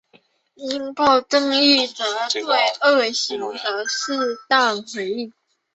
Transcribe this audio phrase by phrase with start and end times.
[0.55, 5.31] 应报正义着重对恶行的适当回应。